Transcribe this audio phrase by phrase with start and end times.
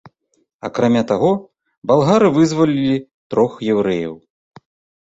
[0.69, 1.29] Акрамя таго,
[1.91, 2.97] балгары вызвалілі
[3.35, 4.15] трох яўрэяў.